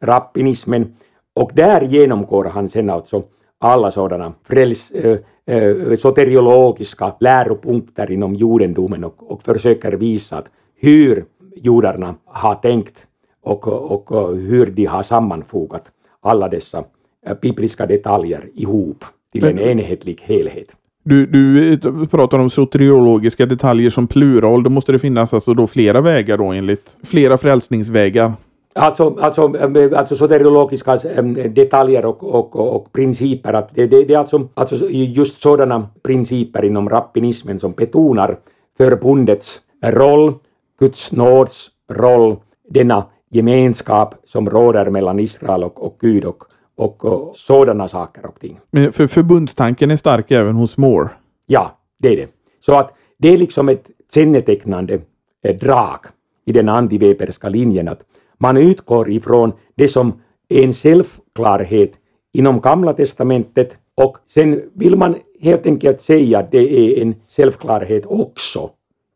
[0.00, 0.96] rappinismen.
[1.34, 3.22] Och där genomgår han sen alltså
[3.60, 11.24] alla sådana fräls, äh, äh, soteriologiska läropunkter inom judendomen och, och försöker visa att hur
[11.56, 13.06] judarna har tänkt
[13.42, 15.84] och, och, hur de har sammanfogat
[16.22, 16.84] alla dessa
[17.26, 20.68] äh, bibliska detaljer ihop till en enhetlig helhet.
[21.04, 24.62] Du, du eh, pratar om soteriologiska detaljer som plural.
[24.62, 28.32] Då måste det finnas alltså då flera vägar då enligt flera frälsningsvägar.
[28.76, 33.52] Alltså, alltså, eh, alltså soteriologiska eh, detaljer och, och, och, principer.
[33.52, 38.38] Att det, det, det är alltså, alltså just sådana principer inom rappinismen som betonar
[38.76, 40.32] förbundets roll,
[40.78, 42.36] Guds nåds roll,
[42.68, 46.44] denna gemenskap som råder mellan Israel och, och Gud och,
[46.76, 48.60] och, och sådana saker och ting.
[48.70, 51.08] Men för förbundstanken är stark även hos Moore.
[51.46, 52.28] Ja, det är det.
[52.60, 55.00] Så att det är liksom ett kännetecknande
[55.42, 55.98] eh, drag
[56.44, 58.00] i den antiweberska linjen att
[58.38, 60.12] man utgår ifrån det som
[60.48, 61.92] är en självklarhet
[62.32, 68.06] inom Gamla testamentet och sen vill man helt enkelt säga att det är en självklarhet
[68.06, 68.70] också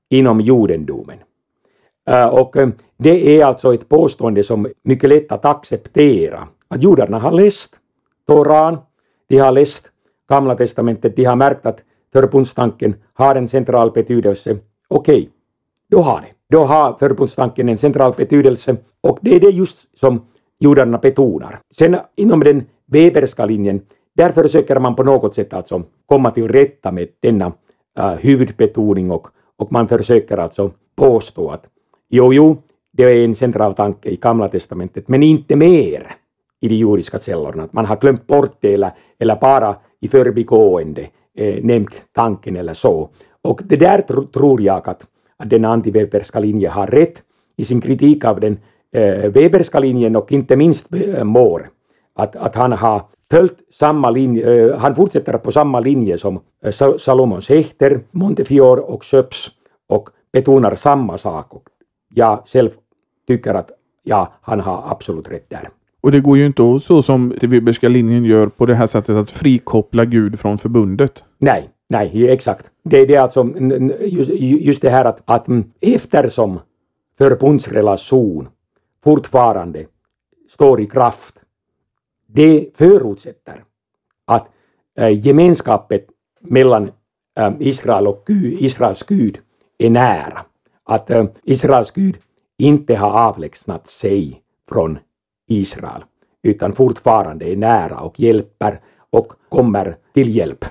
[0.09, 1.19] inom judendomen.
[2.09, 6.49] Eh, och eh, det är alltså ett påstående som är mycket lätt att acceptera.
[6.69, 7.77] Att judarna har läst
[8.27, 8.79] Toran,
[9.29, 9.91] de har läst
[10.29, 11.81] Gamla testamentet, de har märkt att
[12.13, 14.59] förbundstanken har en central betydelse.
[14.89, 15.31] Okej,
[15.91, 16.38] då har det.
[16.51, 20.21] Då har förbundstanken en central betydelse och det är det just som
[20.61, 21.61] judarna betonar.
[21.75, 23.81] Sen inom den Weberska linjen,
[24.17, 27.53] där försöker man på något sätt alltså komma till rätta med denna
[27.99, 31.67] äh, huvudbetoning och, och man försöker alltså påstå att
[32.09, 32.57] jo, jo,
[32.93, 36.17] det är en central tanke i Gamla testamentet, men inte mer
[36.61, 37.63] i de judiska källorna.
[37.63, 42.75] Att man har glömt bort det eller, eller bara i förbigående eh, nämnt tanken eller
[42.75, 43.09] så.
[43.43, 45.07] Och det där tr tror jag att,
[45.39, 47.23] att den antiweberska linjen har rätt
[47.57, 48.59] i sin kritik av den
[48.93, 51.67] eh, Weberska linjen och inte minst eh, Moore.
[52.15, 56.73] Att, att han har följt samma linje, eh, han fortsätter på samma linje som eh,
[56.73, 59.51] Sa- Salomons Hechter, Montefiore och Schöps
[59.89, 61.55] och betonar samma sak.
[61.55, 61.63] Och
[62.15, 62.71] jag själv
[63.27, 63.71] tycker att
[64.03, 65.69] ja, han har absolut rätt där.
[66.01, 69.17] Och det går ju inte så som den Weberska linjen gör på det här sättet
[69.17, 71.25] att frikoppla Gud från förbundet.
[71.39, 72.71] Nej, nej, exakt.
[72.83, 73.49] Det, det är alltså
[74.01, 76.61] just, just det här att, att mm, eftersom
[77.19, 78.49] förbundsrelation
[79.05, 79.87] fortfarande
[80.49, 81.35] står i kraft,
[82.27, 83.65] det förutsätter
[84.25, 84.49] att
[84.99, 86.07] äh, gemenskapet
[86.41, 86.91] mellan
[87.39, 89.39] äh, Israel och Gud, Israels Gud
[89.79, 90.45] är nära.
[90.85, 92.17] Att äh, Israels Gud
[92.59, 94.99] inte har avlägsnat sig från
[95.47, 96.05] Israel,
[96.43, 100.65] utan fortfarande är nära och hjälper och kommer till hjälp.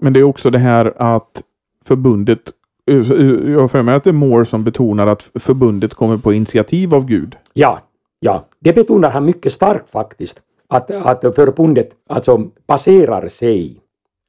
[0.00, 1.42] Men det är också det här att
[1.84, 2.52] förbundet,
[2.86, 6.16] eh, eh, jag har för mig att det är Moore som betonar att förbundet kommer
[6.16, 7.36] på initiativ av Gud.
[7.52, 7.80] Ja,
[8.20, 10.40] ja, det betonar han mycket starkt faktiskt.
[10.68, 13.80] Att, att förbundet alltså baserar sig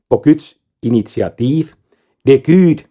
[0.09, 0.51] på Guds
[0.81, 1.71] initiativ.
[2.23, 2.81] Det är Gud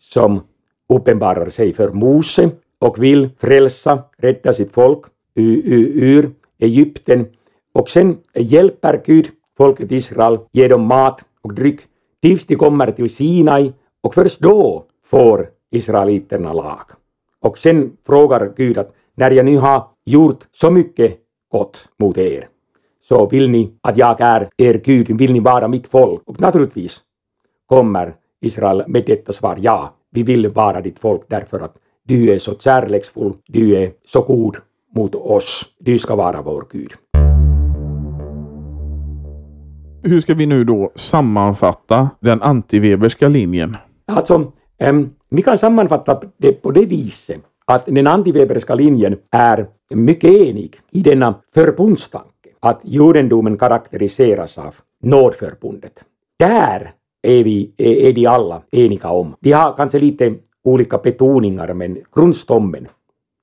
[0.00, 0.40] som
[0.88, 7.26] uppenbarar sig för Mose och vill frälsa, rädda sitt folk ur Egypten.
[7.72, 11.80] Och sen hjälper Gud folket Israel, ger dem mat och dryck
[12.22, 16.86] tills de kommer till Sinai och först då får israeliterna lag.
[17.40, 21.18] Och sen frågar Gud att när jag nu har gjort så mycket
[21.52, 22.48] gott mot er,
[23.02, 26.22] så vill ni att jag är er Gud, vill ni vara mitt folk?
[26.26, 27.00] Och naturligtvis
[27.66, 32.38] kommer Israel med detta svar, ja, vi vill vara ditt folk därför att du är
[32.38, 34.56] så kärleksfull, du är så god
[34.94, 36.92] mot oss, du ska vara vår Gud.
[40.02, 43.76] Hur ska vi nu då sammanfatta den antiweberska linjen?
[44.06, 44.52] Alltså,
[44.84, 50.76] um, vi kan sammanfatta det på det viset att den antiweberska linjen är mycket enig
[50.90, 56.04] i denna förbundstanke att judendomen karaktäriseras av nådförbundet.
[56.38, 59.34] Där är, vi, är de alla eniga om.
[59.40, 60.34] De har kanske lite
[60.64, 62.88] olika betoningar men grundstommen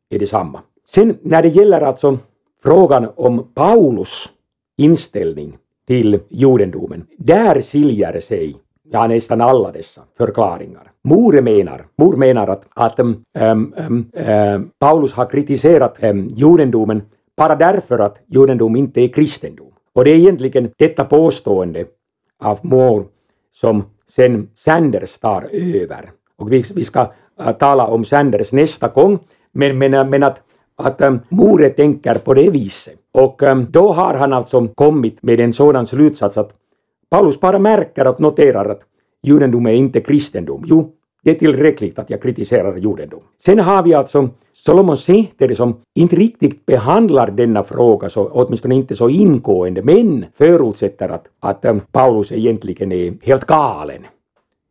[0.09, 0.61] är detsamma.
[0.89, 2.17] Sen när det gäller alltså
[2.63, 4.29] frågan om Paulus
[4.77, 8.55] inställning till judendomen, där skiljer sig
[8.91, 10.91] ja, nästan alla dessa förklaringar.
[11.03, 17.01] Mor menar, Mur menar att, att äm, äm, äm, Paulus har kritiserat um, judendomen
[17.37, 19.71] bara därför att judendom inte är kristendom.
[19.93, 21.85] Och det är egentligen detta påstående
[22.39, 23.05] av Moore
[23.51, 26.11] som sen Sanders tar över.
[26.37, 27.01] Och vi, vi ska
[27.41, 29.19] uh, tala om Sanders nästa gång,
[29.51, 30.41] men, men, äh, men att,
[30.75, 32.99] att um, Mure tänker på det viset.
[33.15, 36.53] Och ehm, då har han alltså kommit med en sådan slutsats att
[37.09, 38.81] Paulus bara märker och noterar att
[39.23, 40.63] judendom är inte kristendom.
[40.67, 40.91] Jo,
[41.23, 43.19] det är tillräckligt att jag kritiserar judendom.
[43.45, 48.95] Sen har vi alltså Solomon Sehteri som inte riktigt behandlar denna fråga, så, åtminstone inte
[48.95, 54.05] så ingående, men förutsätter att, att ehm, Paulus egentligen är helt galen.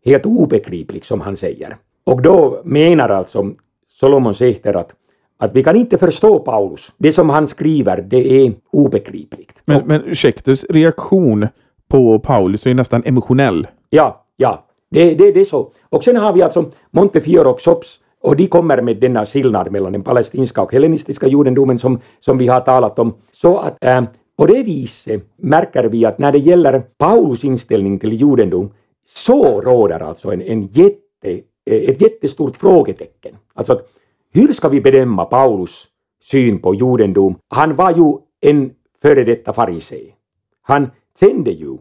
[0.04, 1.76] Helt obegriplig som han säger.
[2.04, 3.50] Och då menar alltså
[3.88, 4.94] Solomon Sechter att
[5.38, 6.92] att vi kan inte förstå Paulus.
[6.97, 9.53] Det som han skriver, det är obegripligt.
[9.64, 11.49] Men, men Schechters reaktion
[11.88, 13.66] på Paulus är nästan emotionell.
[13.90, 14.66] Ja, ja.
[14.90, 15.70] Det, det, det är så.
[15.88, 19.92] Och sen har vi alltså Montefiore och Sops och de kommer med denna skillnad mellan
[19.92, 23.14] den palestinska och hellenistiska judendomen som, som vi har talat om.
[23.33, 24.03] Så att äh,
[24.37, 28.70] på det viset märker vi att när det gäller Paulus inställning till judendom
[29.07, 31.31] så råder alltså en, en jätte,
[31.66, 33.37] eh, ett jättestort frågetecken.
[33.55, 33.88] Alltså att,
[34.35, 35.87] hur ska vi bedöma Paulus
[36.23, 37.38] syn på judendom?
[37.49, 38.70] Han var ju en
[39.03, 40.14] före detta farisee.
[40.62, 41.79] Han kände ju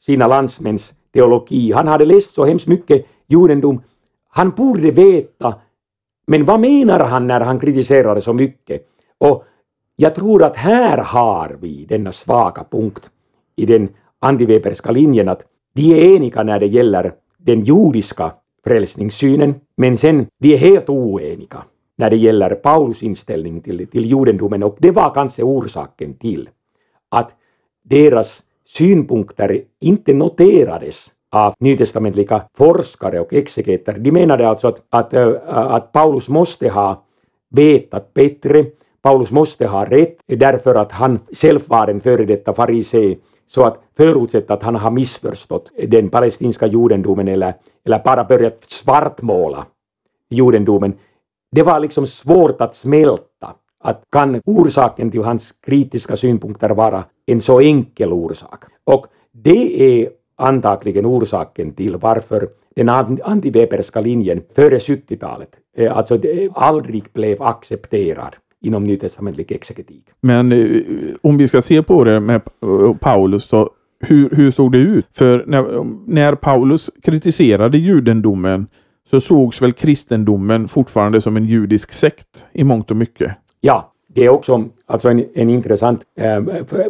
[0.00, 1.72] sina landsmäns teologi.
[1.72, 3.82] Han hade läst så hemskt mycket judendom.
[4.28, 5.54] Han borde veta
[6.30, 8.88] men vad menar han när han kritiserar så mycket?
[9.18, 9.44] Och
[9.96, 13.10] jag tror att här har vi denna svaga punkt
[13.56, 15.42] i den antiweberska linjen att
[15.74, 18.32] de är eniga när det gäller den judiska
[18.64, 21.64] frälsningssynen, men sen de är helt oeniga
[21.98, 26.48] när det gäller Paulus inställning till, till judendomen och det var kanske orsaken till
[27.08, 27.30] att
[27.82, 33.98] deras synpunkter inte noterades av nytestamentliga forskare och exegeter.
[33.98, 37.02] De menade alltså att, att, äh, att Paulus måste ha
[37.50, 38.64] vetat bättre,
[39.02, 43.18] Paulus måste ha rätt därför att han själv var en före detta farisee.
[43.46, 49.66] Så att förutsätta att han har missförstått den palestinska judendomen eller, eller bara börjat svartmåla
[50.30, 50.94] judendomen,
[51.50, 53.54] det var liksom svårt att smälta.
[53.80, 58.64] Att kan orsaken till hans kritiska synpunkter vara en så enkel orsak?
[58.84, 62.88] Och det är antagligen orsaken till varför den
[63.24, 66.20] antiweberska linjen före 70-talet eh, alltså
[66.54, 70.04] aldrig blev accepterad inom nytestamentlig exegetik.
[70.20, 70.82] Men eh,
[71.22, 75.06] om vi ska se på det med eh, Paulus så hur, hur såg det ut?
[75.12, 78.66] För när, när Paulus kritiserade judendomen
[79.10, 83.32] så sågs väl kristendomen fortfarande som en judisk sekt i mångt och mycket?
[83.60, 86.42] Ja, det är också alltså en, en intressant eh,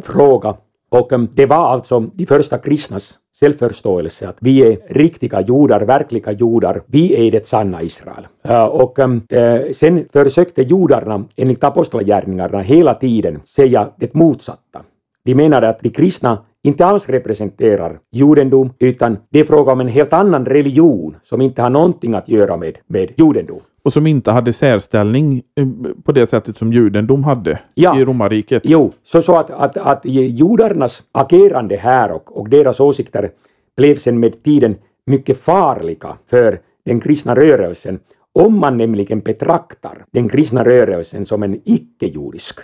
[0.02, 0.56] fråga.
[0.90, 6.32] Och eh, det var alltså de första kristnas självförståelse att vi är riktiga judar, verkliga
[6.32, 8.26] judar, vi är det sanna Israel.
[8.42, 14.82] Eh, och äh, sen försökte judarna enligt apostlagärningarna hela tiden säga det motsatta.
[15.24, 16.38] De menade att de kristna
[16.68, 21.62] inte alls representerar judendom, utan det är fråga om en helt annan religion som inte
[21.62, 23.60] har någonting att göra med, med judendom.
[23.82, 25.66] Och som inte hade särställning eh,
[26.04, 28.00] på det sättet som judendom hade ja.
[28.00, 28.62] i romarriket.
[28.64, 33.30] Jo, så, så att, att, att judarnas agerande här och, och deras åsikter
[33.76, 37.98] blev sen med tiden mycket farliga för den kristna rörelsen
[38.38, 42.58] om man nämligen betraktar den kristna rörelsen som en icke-judisk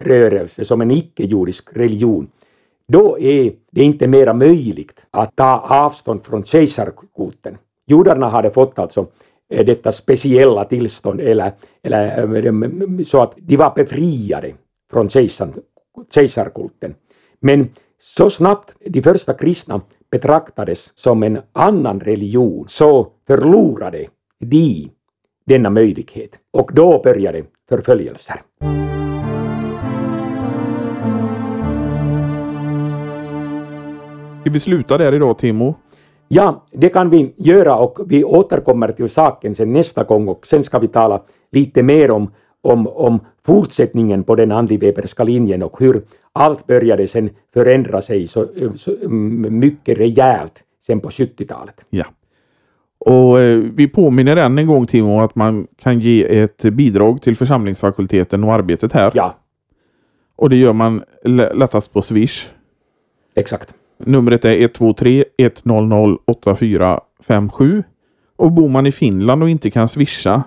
[0.00, 2.28] rörelse, som en icke-judisk religion,
[2.92, 7.58] då är det inte mera möjligt att ta avstånd från kejsarkulten.
[7.86, 9.06] Judarna hade fått alltså
[9.50, 14.52] eh, detta speciella tillstånd eller, eller eh, så att de var befriade
[14.90, 15.08] från
[16.14, 16.94] kejsarkulten.
[17.40, 17.68] Men
[18.00, 19.80] så snabbt de första kristna
[20.10, 24.06] betraktades som en annan religion så förlorade
[24.40, 24.90] de
[25.46, 28.40] denna möjlighet och då började förföljelser.
[34.42, 35.74] Ska vi sluta där idag, Timo?
[36.28, 40.62] Ja, det kan vi göra och vi återkommer till saken sen nästa gång och sen
[40.62, 41.22] ska vi tala
[41.52, 42.30] lite mer om,
[42.62, 48.46] om, om fortsättningen på den antiweberska linjen och hur allt började sen förändra sig så,
[48.76, 51.84] så mycket rejält sen på 70-talet.
[51.90, 52.04] Ja.
[52.98, 57.36] Och eh, vi påminner än en gång Timo att man kan ge ett bidrag till
[57.36, 59.12] församlingsfakulteten och arbetet här.
[59.14, 59.34] Ja.
[60.36, 61.02] Och det gör man
[61.54, 62.48] lättast på Swish.
[63.34, 63.74] Exakt.
[64.06, 67.82] Numret är 123 100 8457.
[68.36, 70.42] Och bor man i Finland och inte kan swisha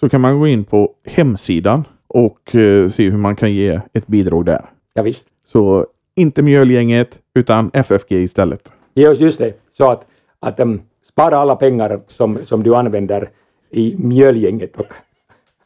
[0.00, 4.06] så kan man gå in på hemsidan och eh, se hur man kan ge ett
[4.06, 4.64] bidrag där.
[4.94, 5.26] Ja, visst.
[5.44, 8.72] Så inte mjölgänget utan FFG istället.
[8.94, 9.54] Ja, just det.
[9.76, 10.06] Så att,
[10.40, 13.30] att um, spara alla pengar som, som du använder
[13.70, 14.92] i mjölgänget och,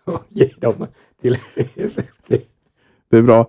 [0.05, 0.87] och ge dem
[1.23, 1.37] till
[1.77, 2.47] FFG.
[3.11, 3.49] Det är bra.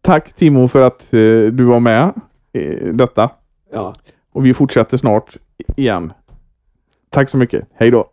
[0.00, 1.20] Tack Timo för att eh,
[1.52, 2.12] du var med
[2.92, 3.30] detta.
[3.72, 3.94] Ja.
[4.32, 5.36] Och vi fortsätter snart
[5.76, 6.12] igen.
[7.10, 7.68] Tack så mycket.
[7.74, 8.10] Hej då!